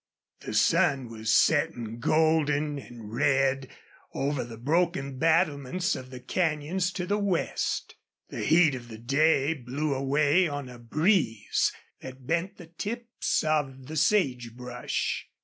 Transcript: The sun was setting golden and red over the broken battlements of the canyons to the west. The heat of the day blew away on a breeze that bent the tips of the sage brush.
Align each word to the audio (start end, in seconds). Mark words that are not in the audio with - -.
The 0.39 0.55
sun 0.55 1.09
was 1.09 1.31
setting 1.31 1.99
golden 1.99 2.79
and 2.79 3.13
red 3.13 3.67
over 4.15 4.43
the 4.43 4.57
broken 4.57 5.19
battlements 5.19 5.95
of 5.95 6.09
the 6.09 6.19
canyons 6.19 6.91
to 6.93 7.05
the 7.05 7.19
west. 7.19 7.93
The 8.29 8.43
heat 8.43 8.73
of 8.73 8.87
the 8.87 8.97
day 8.97 9.53
blew 9.53 9.93
away 9.93 10.47
on 10.47 10.69
a 10.69 10.79
breeze 10.79 11.71
that 12.01 12.25
bent 12.25 12.57
the 12.57 12.65
tips 12.65 13.43
of 13.43 13.85
the 13.85 13.95
sage 13.95 14.55
brush. 14.55 15.27